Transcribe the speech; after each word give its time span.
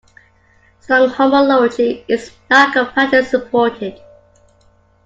Strong 0.79 1.09
homology 1.11 2.03
is 2.07 2.31
not 2.49 2.73
compactly 2.73 3.23
supported. 3.23 4.01